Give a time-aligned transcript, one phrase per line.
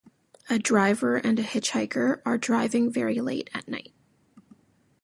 [0.49, 3.93] A driver and a hitchhiker are driving very late at night.